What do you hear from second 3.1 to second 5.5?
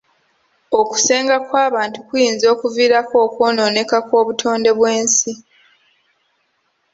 okwonooneka kw'obutonde bw'ensi.